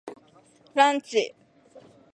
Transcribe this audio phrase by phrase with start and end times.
[0.73, 1.35] ランチ